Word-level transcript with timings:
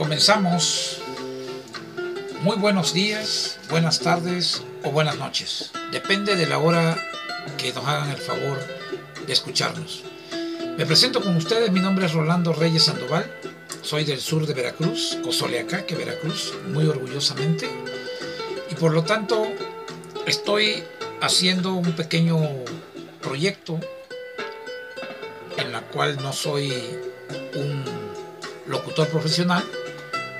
Comenzamos. 0.00 0.96
Muy 2.40 2.56
buenos 2.56 2.94
días, 2.94 3.58
buenas 3.68 4.00
tardes 4.00 4.62
o 4.82 4.90
buenas 4.90 5.18
noches. 5.18 5.72
Depende 5.92 6.36
de 6.36 6.46
la 6.46 6.56
hora 6.56 6.96
que 7.58 7.70
nos 7.74 7.84
hagan 7.84 8.08
el 8.08 8.16
favor 8.16 8.58
de 9.26 9.30
escucharnos. 9.30 10.02
Me 10.78 10.86
presento 10.86 11.20
con 11.20 11.36
ustedes, 11.36 11.70
mi 11.70 11.80
nombre 11.80 12.06
es 12.06 12.14
Rolando 12.14 12.54
Reyes 12.54 12.84
Sandoval, 12.84 13.30
soy 13.82 14.04
del 14.04 14.22
sur 14.22 14.46
de 14.46 14.54
Veracruz, 14.54 15.18
que 15.86 15.94
Veracruz, 15.94 16.54
muy 16.68 16.86
orgullosamente, 16.86 17.68
y 18.70 18.74
por 18.76 18.94
lo 18.94 19.04
tanto 19.04 19.46
estoy 20.26 20.82
haciendo 21.20 21.74
un 21.74 21.92
pequeño 21.92 22.38
proyecto 23.20 23.78
en 25.58 25.72
la 25.72 25.82
cual 25.82 26.16
no 26.22 26.32
soy 26.32 26.72
un 27.54 27.84
locutor 28.66 29.06
profesional, 29.08 29.62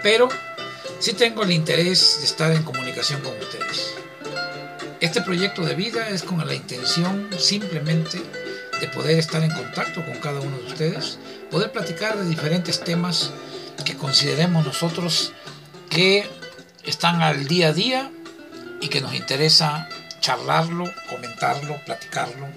pero 0.03 0.29
sí 0.99 1.13
tengo 1.13 1.43
el 1.43 1.53
interés 1.53 2.19
de 2.21 2.27
estar 2.27 2.53
en 2.53 2.63
comunicación 2.63 3.21
con 3.23 3.37
ustedes. 3.39 3.95
Este 5.01 5.23
proyecto 5.23 5.65
de 5.65 5.75
vida 5.75 6.09
es 6.09 6.23
con 6.23 6.47
la 6.47 6.55
intención 6.55 7.29
simplemente 7.39 8.21
de 8.81 8.89
poder 8.89 9.19
estar 9.19 9.43
en 9.43 9.51
contacto 9.51 10.05
con 10.05 10.15
cada 10.21 10.41
uno 10.41 10.59
de 10.59 10.67
ustedes, 10.67 11.19
poder 11.51 11.73
platicar 11.73 12.19
de 12.19 12.29
diferentes 12.29 12.81
temas 12.81 13.31
que 13.85 13.97
consideremos 13.97 14.65
nosotros 14.65 15.33
que 15.89 16.29
están 16.85 17.23
al 17.23 17.47
día 17.47 17.69
a 17.69 17.73
día 17.73 18.11
y 18.81 18.89
que 18.89 19.01
nos 19.01 19.15
interesa 19.15 19.89
charlarlo, 20.21 20.85
comentarlo, 21.09 21.77
platicarlo. 21.85 22.49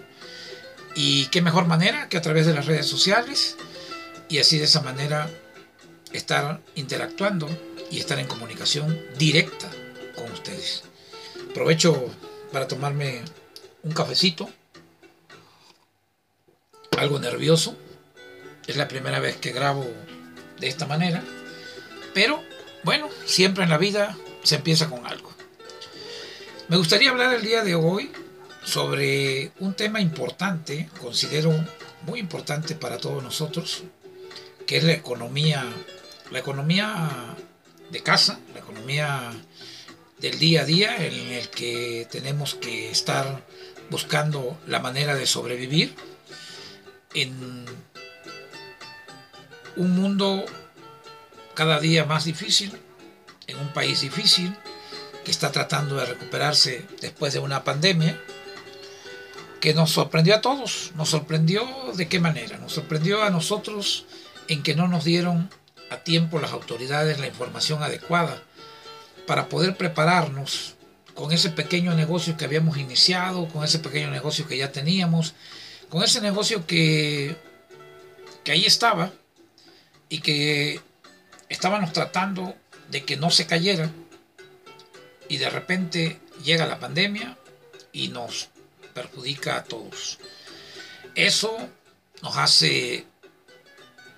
Y 0.96 1.28
qué 1.28 1.42
mejor 1.42 1.66
manera 1.66 2.08
que 2.10 2.18
a 2.18 2.22
través 2.22 2.46
de 2.46 2.54
las 2.54 2.66
redes 2.66 2.88
sociales 2.88 3.58
y 4.30 4.40
así 4.40 4.58
de 4.58 4.66
esa 4.66 4.82
manera 4.82 5.30
estar 6.14 6.62
interactuando 6.76 7.50
y 7.92 8.00
estar 8.00 8.20
en 8.20 8.28
comunicación 8.28 9.00
directa 9.18 9.70
con 10.16 10.32
ustedes. 10.32 10.84
Aprovecho 11.52 12.10
para 12.52 12.68
tomarme 12.68 13.22
un 13.84 13.92
cafecito, 13.92 14.50
algo 16.98 17.20
nervioso, 17.20 17.76
es 18.68 18.78
la 18.78 18.88
primera 18.88 19.20
vez 19.20 19.38
que 19.38 19.52
grabo 19.52 19.86
de 20.60 20.68
esta 20.68 20.86
manera, 20.86 21.24
pero 22.14 22.42
bueno, 22.84 23.10
siempre 23.26 23.64
en 23.64 23.70
la 23.70 23.78
vida 23.78 24.18
se 24.44 24.56
empieza 24.56 24.90
con 24.90 25.06
algo. 25.06 25.32
Me 26.70 26.78
gustaría 26.78 27.10
hablar 27.10 27.34
el 27.34 27.42
día 27.42 27.64
de 27.64 27.76
hoy 27.76 28.12
sobre 28.64 29.52
un 29.60 29.74
tema 29.74 30.00
importante, 30.00 30.90
considero 31.02 31.52
muy 32.06 32.20
importante 32.20 32.76
para 32.76 32.98
todos 32.98 33.22
nosotros, 33.22 33.84
que 34.66 34.78
es 34.78 34.84
la 34.84 34.94
economía 34.94 35.66
la 36.34 36.40
economía 36.40 37.36
de 37.92 38.02
casa, 38.02 38.40
la 38.54 38.60
economía 38.60 39.32
del 40.18 40.40
día 40.40 40.62
a 40.62 40.66
día 40.66 41.06
en 41.06 41.32
el 41.32 41.48
que 41.50 42.08
tenemos 42.10 42.56
que 42.56 42.90
estar 42.90 43.46
buscando 43.92 44.58
la 44.66 44.80
manera 44.80 45.14
de 45.14 45.28
sobrevivir 45.28 45.96
en 47.14 47.66
un 49.76 49.96
mundo 49.96 50.44
cada 51.54 51.80
día 51.80 52.06
más 52.06 52.26
difícil, 52.26 52.74
en 53.46 53.60
un 53.60 53.72
país 53.72 54.02
difícil 54.02 54.56
que 55.24 55.30
está 55.30 55.52
tratando 55.52 55.98
de 55.98 56.08
recuperarse 56.08 56.88
después 57.00 57.34
de 57.34 57.40
una 57.40 57.64
pandemia 57.64 58.20
que 59.60 59.76
nos 59.76 59.92
sorprendió 59.92 60.34
a 60.34 60.42
todos. 60.42 60.94
Nos 60.96 61.10
sorprendió 61.10 61.64
de 61.94 62.08
qué 62.08 62.20
manera? 62.20 62.58
Nos 62.58 62.74
sorprendió 62.74 63.22
a 63.22 63.30
nosotros 63.30 64.06
en 64.48 64.64
que 64.64 64.76
no 64.76 64.88
nos 64.88 65.04
dieron 65.04 65.52
a 65.94 66.04
tiempo 66.04 66.40
las 66.40 66.52
autoridades 66.52 67.20
la 67.20 67.28
información 67.28 67.84
adecuada 67.84 68.42
para 69.28 69.48
poder 69.48 69.78
prepararnos 69.78 70.76
con 71.14 71.32
ese 71.32 71.50
pequeño 71.50 71.94
negocio 71.94 72.36
que 72.36 72.46
habíamos 72.46 72.78
iniciado, 72.78 73.48
con 73.48 73.64
ese 73.64 73.80
pequeño 73.80 74.10
negocio 74.10 74.48
que 74.48 74.58
ya 74.58 74.72
teníamos, 74.72 75.36
con 75.90 76.04
ese 76.04 76.22
negocio 76.22 76.66
que, 76.66 77.38
que 78.44 78.52
ahí 78.52 78.66
estaba 78.66 79.12
y 80.10 80.20
que 80.20 80.82
estábamos 81.50 81.94
tratando 81.94 82.56
de 82.90 83.04
que 83.04 83.16
no 83.16 83.30
se 83.30 83.46
cayera 83.46 83.90
y 85.30 85.38
de 85.38 85.50
repente 85.50 86.20
llega 86.44 86.66
la 86.66 86.80
pandemia 86.80 87.38
y 87.92 88.08
nos 88.08 88.50
perjudica 88.94 89.58
a 89.58 89.64
todos. 89.64 90.20
Eso 91.16 91.56
nos 92.22 92.38
hace 92.38 93.06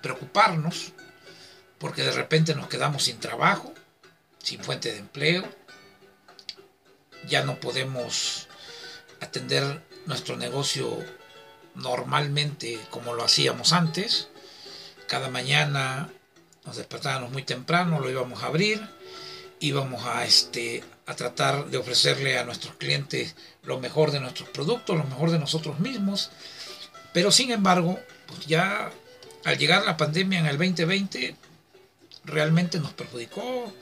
preocuparnos 0.00 0.92
porque 1.78 2.02
de 2.02 2.12
repente 2.12 2.54
nos 2.54 2.68
quedamos 2.68 3.04
sin 3.04 3.18
trabajo, 3.18 3.72
sin 4.42 4.62
fuente 4.62 4.92
de 4.92 4.98
empleo, 4.98 5.44
ya 7.28 7.44
no 7.44 7.58
podemos 7.60 8.48
atender 9.20 9.82
nuestro 10.06 10.36
negocio 10.36 11.04
normalmente 11.74 12.78
como 12.90 13.14
lo 13.14 13.24
hacíamos 13.24 13.72
antes. 13.72 14.28
Cada 15.08 15.28
mañana 15.28 16.10
nos 16.64 16.76
despertábamos 16.76 17.32
muy 17.32 17.42
temprano, 17.42 18.00
lo 18.00 18.10
íbamos 18.10 18.42
a 18.42 18.46
abrir, 18.46 18.80
íbamos 19.60 20.04
a, 20.04 20.24
este, 20.24 20.82
a 21.06 21.14
tratar 21.14 21.66
de 21.66 21.78
ofrecerle 21.78 22.38
a 22.38 22.44
nuestros 22.44 22.74
clientes 22.76 23.36
lo 23.62 23.78
mejor 23.78 24.10
de 24.10 24.20
nuestros 24.20 24.48
productos, 24.48 24.96
lo 24.96 25.04
mejor 25.04 25.30
de 25.30 25.38
nosotros 25.38 25.78
mismos. 25.78 26.30
Pero 27.12 27.30
sin 27.30 27.50
embargo, 27.50 27.98
pues 28.26 28.46
ya 28.46 28.90
al 29.44 29.58
llegar 29.58 29.84
la 29.84 29.96
pandemia 29.96 30.40
en 30.40 30.46
el 30.46 30.58
2020, 30.58 31.36
realmente 32.26 32.78
nos 32.78 32.92
perjudicó. 32.92 33.72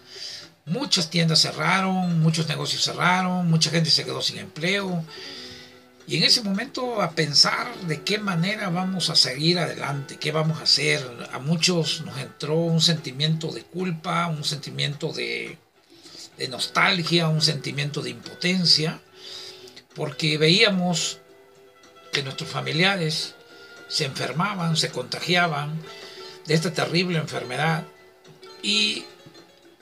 Muchas 0.67 1.11
tiendas 1.11 1.41
cerraron, 1.41 2.21
muchos 2.21 2.49
negocios 2.49 2.85
cerraron, 2.85 3.51
mucha 3.51 3.71
gente 3.71 3.91
se 3.91 4.05
quedó 4.05 4.23
sin 4.23 4.39
empleo. 4.39 5.05
Y 6.07 6.19
en 6.19 6.23
ese 6.23 6.43
momento 6.43 7.01
a 7.01 7.13
pensar 7.13 7.75
de 7.87 8.03
qué 8.03 8.19
manera 8.19 8.69
vamos 8.69 9.09
a 9.09 9.17
seguir 9.17 9.59
adelante, 9.59 10.19
qué 10.19 10.33
vamos 10.33 10.61
a 10.61 10.65
hacer. 10.65 11.03
A 11.33 11.39
muchos 11.39 12.03
nos 12.03 12.19
entró 12.19 12.57
un 12.57 12.81
sentimiento 12.81 13.51
de 13.53 13.63
culpa, 13.63 14.27
un 14.27 14.45
sentimiento 14.45 15.13
de, 15.13 15.59
de 16.37 16.49
nostalgia, 16.49 17.29
un 17.29 17.41
sentimiento 17.41 18.03
de 18.03 18.11
impotencia, 18.11 19.01
porque 19.95 20.37
veíamos 20.37 21.19
que 22.13 22.23
nuestros 22.23 22.51
familiares 22.51 23.35
se 23.89 24.05
enfermaban, 24.05 24.77
se 24.77 24.91
contagiaban 24.91 25.79
de 26.47 26.55
esta 26.55 26.73
terrible 26.73 27.19
enfermedad 27.19 27.85
y 28.65 29.05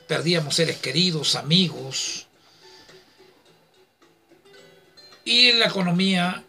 perdíamos 0.09 0.57
seres 0.57 0.79
queridos, 0.79 1.37
amigos. 1.37 2.27
Y 5.25 5.53
la 5.53 5.67
economía 5.67 6.43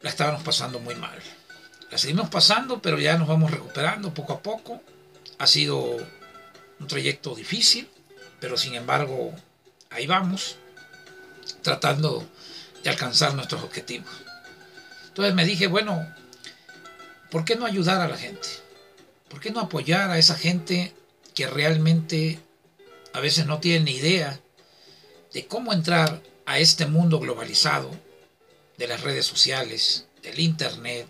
la 0.00 0.10
estábamos 0.10 0.42
pasando 0.42 0.80
muy 0.80 0.96
mal. 0.96 1.16
La 1.88 1.98
seguimos 1.98 2.30
pasando, 2.30 2.82
pero 2.82 2.98
ya 2.98 3.16
nos 3.16 3.28
vamos 3.28 3.52
recuperando 3.52 4.12
poco 4.12 4.32
a 4.32 4.42
poco. 4.42 4.82
Ha 5.38 5.46
sido 5.46 5.98
un 6.80 6.86
trayecto 6.88 7.36
difícil, 7.36 7.88
pero 8.40 8.56
sin 8.56 8.74
embargo 8.74 9.32
ahí 9.90 10.08
vamos, 10.08 10.56
tratando 11.62 12.28
de 12.82 12.90
alcanzar 12.90 13.34
nuestros 13.34 13.62
objetivos. 13.62 14.10
Entonces 15.06 15.32
me 15.34 15.44
dije, 15.44 15.68
bueno, 15.68 16.12
¿por 17.30 17.44
qué 17.44 17.54
no 17.54 17.66
ayudar 17.66 18.00
a 18.00 18.08
la 18.08 18.16
gente? 18.16 18.48
¿Por 19.28 19.38
qué 19.38 19.52
no 19.52 19.60
apoyar 19.60 20.10
a 20.10 20.18
esa 20.18 20.34
gente 20.34 20.92
que 21.34 21.46
realmente 21.46 22.38
a 23.12 23.20
veces 23.20 23.46
no 23.46 23.60
tienen 23.60 23.84
ni 23.84 23.92
idea 23.92 24.40
de 25.32 25.46
cómo 25.46 25.72
entrar 25.72 26.22
a 26.46 26.58
este 26.58 26.86
mundo 26.86 27.20
globalizado 27.20 27.90
de 28.76 28.88
las 28.88 29.02
redes 29.02 29.26
sociales, 29.26 30.06
del 30.22 30.38
Internet, 30.40 31.06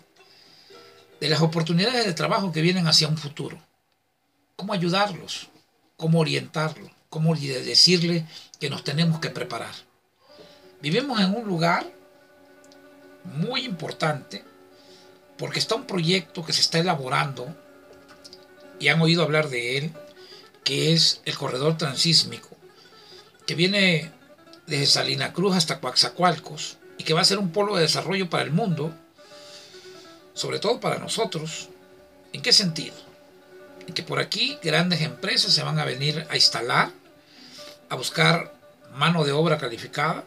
de 1.19 1.29
las 1.29 1.41
oportunidades 1.41 2.05
de 2.05 2.13
trabajo 2.13 2.51
que 2.51 2.61
vienen 2.61 2.87
hacia 2.87 3.07
un 3.07 3.17
futuro. 3.17 3.61
¿Cómo 4.55 4.73
ayudarlos? 4.73 5.49
¿Cómo 5.97 6.19
orientarlos? 6.19 6.91
¿Cómo 7.09 7.35
decirle 7.35 8.25
que 8.59 8.69
nos 8.69 8.83
tenemos 8.83 9.19
que 9.19 9.29
preparar? 9.29 9.73
Vivimos 10.81 11.19
en 11.19 11.35
un 11.35 11.45
lugar 11.45 11.85
muy 13.23 13.65
importante 13.65 14.43
porque 15.37 15.59
está 15.59 15.75
un 15.75 15.85
proyecto 15.85 16.43
que 16.45 16.53
se 16.53 16.61
está 16.61 16.79
elaborando 16.79 17.55
y 18.79 18.87
han 18.87 19.01
oído 19.01 19.23
hablar 19.23 19.49
de 19.49 19.77
él 19.77 19.93
que 20.63 20.93
es 20.93 21.21
el 21.25 21.37
corredor 21.37 21.77
transísmico, 21.77 22.49
que 23.45 23.55
viene 23.55 24.11
desde 24.67 24.85
Salina 24.85 25.33
Cruz 25.33 25.55
hasta 25.55 25.79
Coaxacualcos 25.79 26.77
y 26.97 27.03
que 27.03 27.13
va 27.13 27.21
a 27.21 27.25
ser 27.25 27.39
un 27.39 27.51
polo 27.51 27.75
de 27.75 27.83
desarrollo 27.83 28.29
para 28.29 28.43
el 28.43 28.51
mundo, 28.51 28.93
sobre 30.33 30.59
todo 30.59 30.79
para 30.79 30.99
nosotros. 30.99 31.69
¿En 32.33 32.41
qué 32.41 32.53
sentido? 32.53 32.95
En 33.87 33.93
que 33.93 34.03
por 34.03 34.19
aquí 34.19 34.57
grandes 34.63 35.01
empresas 35.01 35.53
se 35.53 35.63
van 35.63 35.79
a 35.79 35.85
venir 35.85 36.25
a 36.29 36.35
instalar, 36.35 36.91
a 37.89 37.95
buscar 37.95 38.53
mano 38.95 39.23
de 39.23 39.31
obra 39.31 39.57
calificada, 39.57 40.23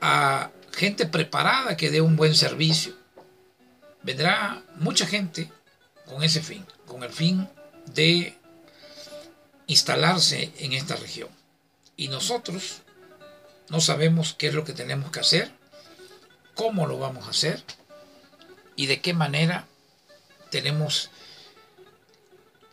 a 0.00 0.50
gente 0.72 1.06
preparada 1.06 1.76
que 1.76 1.90
dé 1.90 2.00
un 2.00 2.16
buen 2.16 2.34
servicio. 2.34 2.94
Vendrá 4.02 4.62
mucha 4.76 5.06
gente 5.06 5.50
con 6.06 6.22
ese 6.22 6.42
fin, 6.42 6.64
con 6.86 7.02
el 7.02 7.10
fin 7.10 7.48
de 7.94 8.37
instalarse 9.68 10.52
en 10.58 10.72
esta 10.72 10.96
región. 10.96 11.28
Y 11.96 12.08
nosotros 12.08 12.82
no 13.68 13.80
sabemos 13.80 14.34
qué 14.36 14.48
es 14.48 14.54
lo 14.54 14.64
que 14.64 14.72
tenemos 14.72 15.12
que 15.12 15.20
hacer, 15.20 15.52
cómo 16.54 16.86
lo 16.86 16.98
vamos 16.98 17.26
a 17.26 17.30
hacer 17.30 17.62
y 18.74 18.86
de 18.86 19.00
qué 19.00 19.14
manera 19.14 19.68
tenemos 20.50 21.10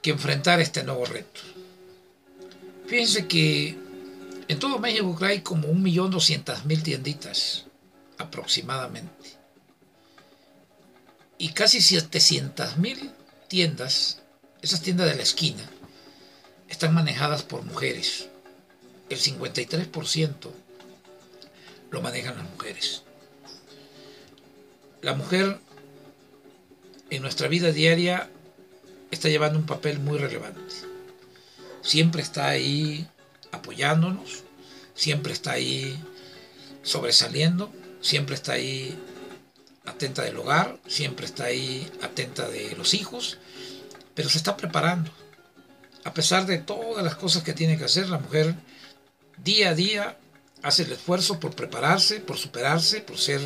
que 0.02 0.12
enfrentar 0.12 0.60
este 0.62 0.84
nuevo 0.84 1.06
reto. 1.06 1.42
Fíjense 2.88 3.28
que 3.28 3.78
en 4.48 4.60
todo 4.60 4.80
México 4.80 5.18
hay 5.22 5.42
como 5.42 5.68
1.200.000 5.68 6.84
tienditas 6.84 7.66
aproximadamente. 8.18 9.12
Y 11.38 11.50
casi 11.50 11.80
700.000 11.80 13.12
tiendas, 13.50 14.22
esas 14.62 14.82
tiendas 14.82 15.10
de 15.10 15.16
la 15.16 15.24
esquina, 15.24 15.70
están 16.76 16.94
manejadas 16.94 17.42
por 17.44 17.64
mujeres. 17.64 18.28
El 19.10 19.18
53% 19.18 20.52
lo 21.90 22.02
manejan 22.02 22.36
las 22.38 22.50
mujeres. 22.50 23.04
La 25.02 25.14
mujer 25.14 25.58
en 27.10 27.22
nuestra 27.22 27.48
vida 27.48 27.72
diaria 27.72 28.30
está 29.10 29.30
llevando 29.30 29.58
un 29.58 29.66
papel 29.66 30.00
muy 30.00 30.18
relevante. 30.18 30.76
Siempre 31.82 32.22
está 32.22 32.50
ahí 32.50 33.08
apoyándonos, 33.54 34.44
siempre 34.96 35.32
está 35.32 35.54
ahí 35.54 35.98
sobresaliendo, 36.84 37.72
siempre 38.02 38.36
está 38.36 38.52
ahí 38.54 39.00
atenta 39.86 40.24
del 40.24 40.38
hogar, 40.38 40.78
siempre 40.88 41.26
está 41.26 41.46
ahí 41.46 41.90
atenta 42.02 42.50
de 42.50 42.76
los 42.76 42.94
hijos, 42.94 43.38
pero 44.14 44.28
se 44.28 44.40
está 44.40 44.58
preparando. 44.58 45.10
A 46.06 46.14
pesar 46.14 46.46
de 46.46 46.60
todas 46.60 47.04
las 47.04 47.16
cosas 47.16 47.44
que 47.44 47.54
tiene 47.54 47.78
que 47.78 47.86
hacer, 47.86 48.08
la 48.10 48.20
mujer 48.20 48.56
día 49.44 49.72
a 49.72 49.76
día 49.76 50.18
hace 50.62 50.84
el 50.84 50.92
esfuerzo 50.92 51.40
por 51.40 51.56
prepararse, 51.56 52.20
por 52.20 52.38
superarse, 52.38 53.02
por 53.02 53.18
ser 53.18 53.42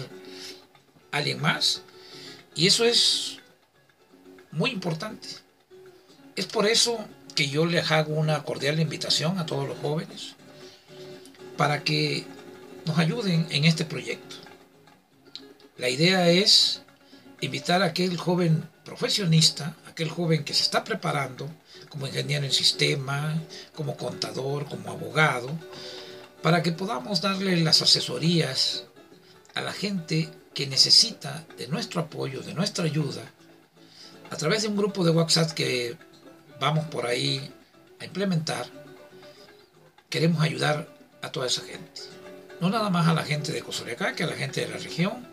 alguien 1.12 1.42
más. 1.42 1.82
Y 2.56 2.68
eso 2.68 2.84
es 2.84 3.38
muy 4.52 4.72
importante. 4.72 5.28
Es 6.36 6.46
por 6.48 6.68
eso 6.68 7.00
que 7.34 7.48
yo 7.48 7.66
les 7.66 7.90
hago 7.92 8.14
una 8.14 8.44
cordial 8.44 8.80
invitación 8.80 9.40
a 9.40 9.46
todos 9.46 9.66
los 9.66 9.78
jóvenes 9.80 10.36
para 11.56 11.84
que 11.84 12.26
nos 12.86 12.98
ayuden 12.98 13.48
en 13.52 13.64
este 13.64 13.86
proyecto. 13.86 14.36
La 15.78 15.88
idea 15.88 16.30
es 16.30 16.82
invitar 17.40 17.82
a 17.84 17.88
aquel 17.88 18.18
joven 18.18 18.68
profesionista, 18.84 19.78
aquel 20.00 20.10
joven 20.12 20.46
que 20.46 20.54
se 20.54 20.64
está 20.64 20.86
preparando 20.86 21.50
como 21.90 22.08
ingeniero 22.08 22.46
en 22.46 22.54
sistema, 22.54 23.38
como 23.76 23.98
contador, 23.98 24.66
como 24.66 24.92
abogado, 24.92 25.50
para 26.42 26.64
que 26.64 26.72
podamos 26.72 27.20
darle 27.20 27.58
las 27.58 27.82
asesorías 27.82 28.86
a 29.56 29.62
la 29.62 29.74
gente 29.74 30.30
que 30.54 30.68
necesita 30.68 31.46
de 31.58 31.68
nuestro 31.68 32.00
apoyo, 32.00 32.40
de 32.40 32.54
nuestra 32.54 32.86
ayuda, 32.86 33.24
a 34.32 34.38
través 34.38 34.62
de 34.62 34.70
un 34.70 34.78
grupo 34.78 35.04
de 35.04 35.12
WhatsApp 35.12 35.52
que 35.52 35.98
vamos 36.62 36.86
por 36.86 37.06
ahí 37.06 37.52
a 38.00 38.06
implementar, 38.06 38.68
queremos 40.10 40.42
ayudar 40.42 40.88
a 41.22 41.30
toda 41.30 41.48
esa 41.48 41.64
gente. 41.64 42.04
No 42.62 42.70
nada 42.70 42.90
más 42.90 43.06
a 43.10 43.14
la 43.14 43.26
gente 43.26 43.52
de 43.52 43.62
que 44.16 44.24
a 44.24 44.28
la 44.28 44.38
gente 44.38 44.62
de 44.62 44.70
la 44.70 44.78
región. 44.78 45.28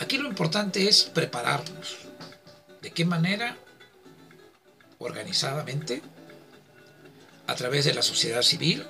Aquí 0.00 0.18
lo 0.18 0.28
importante 0.28 0.88
es 0.88 1.04
prepararnos. 1.04 1.98
¿De 2.82 2.90
qué 2.90 3.04
manera? 3.04 3.56
Organizadamente, 5.04 6.00
a 7.46 7.54
través 7.54 7.84
de 7.84 7.92
la 7.92 8.00
sociedad 8.00 8.40
civil, 8.40 8.86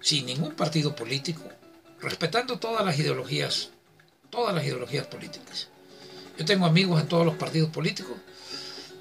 sin 0.00 0.26
ningún 0.26 0.52
partido 0.56 0.96
político, 0.96 1.44
respetando 2.00 2.58
todas 2.58 2.84
las 2.84 2.98
ideologías, 2.98 3.70
todas 4.30 4.52
las 4.52 4.64
ideologías 4.64 5.06
políticas. 5.06 5.68
Yo 6.36 6.44
tengo 6.44 6.66
amigos 6.66 7.00
en 7.00 7.06
todos 7.06 7.24
los 7.24 7.36
partidos 7.36 7.70
políticos, 7.70 8.16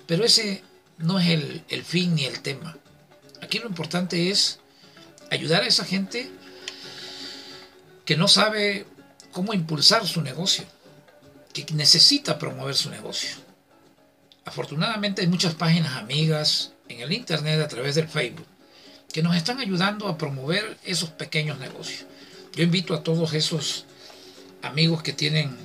pero 0.06 0.24
ese 0.24 0.64
no 1.00 1.20
es 1.20 1.30
el, 1.30 1.64
el 1.70 1.84
fin 1.84 2.14
ni 2.14 2.26
el 2.26 2.42
tema. 2.42 2.78
Aquí 3.42 3.58
lo 3.58 3.68
importante 3.68 4.30
es 4.30 4.60
ayudar 5.32 5.64
a 5.64 5.68
esa 5.68 5.86
gente 5.86 6.30
que 8.06 8.16
no 8.16 8.28
sabe 8.28 8.86
cómo 9.32 9.56
impulsar 9.56 10.06
su 10.06 10.22
negocio, 10.22 10.66
que 11.52 11.66
necesita 11.74 12.38
promover 12.38 12.76
su 12.76 12.92
negocio. 12.92 13.51
Afortunadamente 14.52 15.22
hay 15.22 15.28
muchas 15.28 15.56
páginas 15.56 15.96
amigas 15.96 16.74
en 16.90 17.00
el 17.00 17.14
Internet 17.14 17.62
a 17.62 17.70
través 17.70 17.96
del 17.96 18.10
Facebook 18.10 18.46
que 19.14 19.24
nos 19.24 19.38
están 19.38 19.62
ayudando 19.62 20.10
a 20.10 20.18
promover 20.18 20.78
esos 20.84 21.10
pequeños 21.10 21.58
negocios. 21.58 22.06
Yo 22.54 22.62
invito 22.62 22.94
a 22.94 23.02
todos 23.02 23.34
esos 23.34 23.86
amigos 24.62 25.04
que 25.04 25.14
tienen 25.14 25.56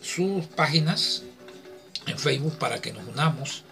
sus 0.00 0.46
páginas 0.46 1.24
en 2.06 2.18
Facebook 2.18 2.56
para 2.56 2.80
que 2.80 2.94
nos 2.94 3.06
unamos 3.06 3.64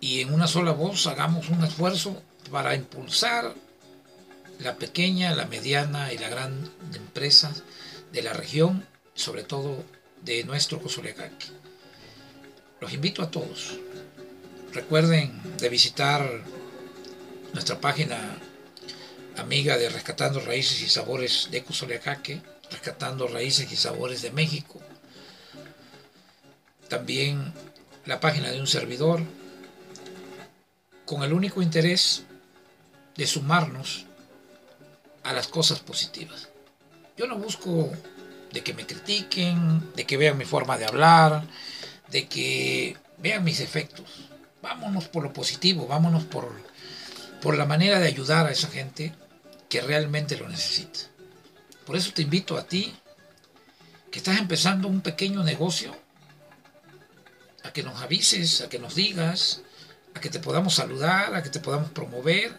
y 0.00 0.22
en 0.22 0.34
una 0.34 0.48
sola 0.48 0.72
voz 0.72 1.06
hagamos 1.06 1.48
un 1.48 1.62
esfuerzo 1.62 2.20
para 2.50 2.74
impulsar 2.74 3.54
la 4.58 4.74
pequeña, 4.74 5.36
la 5.36 5.46
mediana 5.46 6.12
y 6.12 6.18
la 6.18 6.28
gran 6.28 6.68
empresa 6.94 7.54
de 8.10 8.22
la 8.22 8.32
región, 8.32 8.84
sobre 9.14 9.44
todo 9.44 9.84
de 10.24 10.42
nuestro 10.42 10.82
Cozolecaque. 10.82 11.46
Los 12.80 12.92
invito 12.92 13.22
a 13.22 13.30
todos. 13.30 13.78
Recuerden 14.72 15.40
de 15.58 15.68
visitar 15.70 16.42
nuestra 17.54 17.80
página 17.80 18.18
amiga 19.38 19.78
de 19.78 19.88
Rescatando 19.88 20.40
Raíces 20.40 20.82
y 20.82 20.88
Sabores 20.88 21.48
de 21.50 21.64
Cozoleacaque, 21.64 22.42
Rescatando 22.70 23.28
Raíces 23.28 23.72
y 23.72 23.76
Sabores 23.76 24.20
de 24.20 24.30
México. 24.30 24.80
También 26.88 27.52
la 28.04 28.20
página 28.20 28.50
de 28.50 28.60
un 28.60 28.66
servidor, 28.66 29.22
con 31.06 31.22
el 31.22 31.32
único 31.32 31.62
interés 31.62 32.24
de 33.16 33.26
sumarnos 33.26 34.04
a 35.22 35.32
las 35.32 35.48
cosas 35.48 35.80
positivas. 35.80 36.48
Yo 37.16 37.26
no 37.26 37.38
busco 37.38 37.90
de 38.52 38.62
que 38.62 38.74
me 38.74 38.86
critiquen, 38.86 39.92
de 39.94 40.04
que 40.04 40.16
vean 40.18 40.36
mi 40.36 40.44
forma 40.44 40.76
de 40.76 40.84
hablar, 40.84 41.46
de 42.08 42.26
que 42.26 42.96
vean 43.18 43.44
mis 43.44 43.60
efectos. 43.60 44.30
Vámonos 44.62 45.08
por 45.08 45.22
lo 45.22 45.32
positivo, 45.32 45.86
vámonos 45.86 46.24
por, 46.24 46.50
por 47.40 47.56
la 47.56 47.66
manera 47.66 48.00
de 48.00 48.08
ayudar 48.08 48.46
a 48.46 48.50
esa 48.50 48.68
gente 48.68 49.14
que 49.68 49.80
realmente 49.80 50.36
lo 50.36 50.48
necesita. 50.48 51.00
Por 51.84 51.96
eso 51.96 52.12
te 52.12 52.22
invito 52.22 52.56
a 52.56 52.66
ti, 52.66 52.94
que 54.10 54.18
estás 54.18 54.38
empezando 54.38 54.88
un 54.88 55.00
pequeño 55.00 55.42
negocio, 55.42 55.96
a 57.62 57.72
que 57.72 57.82
nos 57.82 58.00
avises, 58.00 58.60
a 58.60 58.68
que 58.68 58.78
nos 58.78 58.94
digas, 58.94 59.62
a 60.14 60.20
que 60.20 60.30
te 60.30 60.40
podamos 60.40 60.74
saludar, 60.74 61.34
a 61.34 61.42
que 61.42 61.50
te 61.50 61.60
podamos 61.60 61.90
promover, 61.90 62.58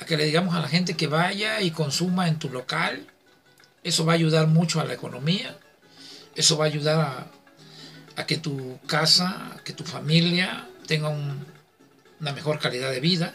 a 0.00 0.04
que 0.04 0.16
le 0.16 0.24
digamos 0.24 0.54
a 0.54 0.60
la 0.60 0.68
gente 0.68 0.96
que 0.96 1.06
vaya 1.06 1.60
y 1.60 1.70
consuma 1.70 2.28
en 2.28 2.38
tu 2.38 2.48
local. 2.48 3.06
Eso 3.84 4.04
va 4.04 4.12
a 4.12 4.16
ayudar 4.16 4.48
mucho 4.48 4.80
a 4.80 4.84
la 4.84 4.94
economía. 4.94 5.56
Eso 6.34 6.56
va 6.56 6.64
a 6.64 6.68
ayudar 6.68 7.00
a, 7.00 7.26
a 8.16 8.26
que 8.26 8.36
tu 8.36 8.78
casa, 8.86 9.60
que 9.64 9.72
tu 9.72 9.84
familia 9.84 10.68
tenga 10.86 11.08
una 11.08 12.32
mejor 12.32 12.58
calidad 12.58 12.90
de 12.90 13.00
vida. 13.00 13.34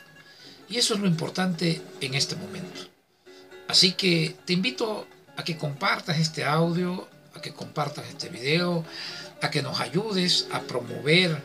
Y 0.69 0.77
eso 0.77 0.93
es 0.93 0.99
lo 0.99 1.07
importante 1.07 1.81
en 2.01 2.13
este 2.13 2.35
momento. 2.35 2.81
Así 3.67 3.93
que 3.93 4.35
te 4.45 4.53
invito 4.53 5.07
a 5.35 5.43
que 5.43 5.57
compartas 5.57 6.19
este 6.19 6.43
audio, 6.43 7.07
a 7.33 7.41
que 7.41 7.53
compartas 7.53 8.07
este 8.07 8.29
video, 8.29 8.85
a 9.41 9.49
que 9.49 9.61
nos 9.61 9.79
ayudes 9.79 10.47
a 10.51 10.61
promover 10.61 11.41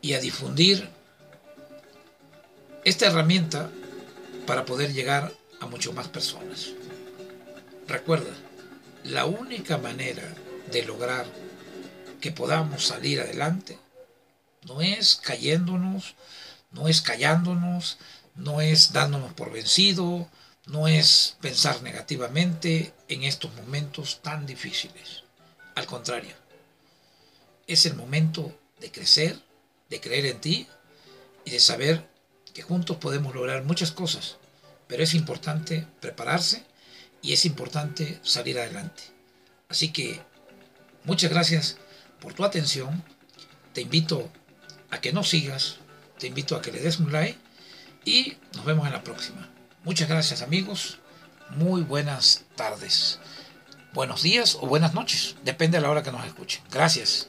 y 0.00 0.14
a 0.14 0.20
difundir 0.20 0.88
esta 2.84 3.06
herramienta 3.06 3.70
para 4.46 4.64
poder 4.64 4.92
llegar 4.92 5.32
a 5.60 5.66
mucho 5.66 5.92
más 5.92 6.08
personas. 6.08 6.70
Recuerda, 7.88 8.30
la 9.04 9.26
única 9.26 9.78
manera 9.78 10.22
de 10.70 10.84
lograr 10.84 11.26
que 12.20 12.32
podamos 12.32 12.86
salir 12.86 13.20
adelante 13.20 13.78
no 14.66 14.80
es 14.80 15.16
cayéndonos, 15.16 16.14
no 16.72 16.88
es 16.88 17.00
callándonos, 17.00 17.98
no 18.34 18.60
es 18.60 18.92
dándonos 18.92 19.32
por 19.32 19.52
vencido, 19.52 20.28
no 20.66 20.88
es 20.88 21.36
pensar 21.40 21.82
negativamente 21.82 22.92
en 23.08 23.22
estos 23.22 23.54
momentos 23.54 24.20
tan 24.22 24.46
difíciles. 24.46 25.22
Al 25.76 25.86
contrario, 25.86 26.34
es 27.66 27.86
el 27.86 27.94
momento 27.94 28.58
de 28.80 28.90
crecer, 28.90 29.40
de 29.88 30.00
creer 30.00 30.26
en 30.26 30.40
ti 30.40 30.66
y 31.44 31.50
de 31.50 31.60
saber 31.60 32.08
que 32.52 32.62
juntos 32.62 32.96
podemos 32.96 33.34
lograr 33.34 33.62
muchas 33.62 33.92
cosas, 33.92 34.36
pero 34.88 35.02
es 35.04 35.14
importante 35.14 35.86
prepararse 36.00 36.64
y 37.22 37.32
es 37.32 37.44
importante 37.44 38.18
salir 38.22 38.58
adelante. 38.58 39.04
Así 39.68 39.92
que 39.92 40.20
muchas 41.06 41.30
gracias 41.30 41.78
por 42.20 42.34
tu 42.34 42.44
atención. 42.44 43.02
Te 43.72 43.80
invito 43.80 44.30
a 44.90 45.00
que 45.00 45.12
nos 45.12 45.28
sigas, 45.28 45.76
te 46.18 46.26
invito 46.26 46.56
a 46.56 46.62
que 46.62 46.72
le 46.72 46.80
des 46.80 46.98
un 46.98 47.12
like 47.12 47.38
y 48.04 48.36
nos 48.54 48.64
vemos 48.64 48.86
en 48.86 48.92
la 48.92 49.02
próxima. 49.02 49.48
Muchas 49.84 50.08
gracias 50.08 50.42
amigos, 50.42 50.98
muy 51.50 51.82
buenas 51.82 52.44
tardes, 52.56 53.18
buenos 53.92 54.22
días 54.22 54.56
o 54.60 54.66
buenas 54.66 54.94
noches, 54.94 55.36
depende 55.44 55.78
de 55.78 55.82
la 55.82 55.90
hora 55.90 56.02
que 56.02 56.12
nos 56.12 56.24
escuchen. 56.26 56.62
Gracias. 56.70 57.28